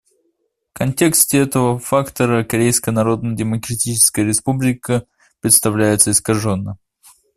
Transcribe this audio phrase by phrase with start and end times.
[0.73, 5.05] В контексте этого фактора Корейская Народно-Демократическая Республика
[5.41, 6.79] представляется искаженно.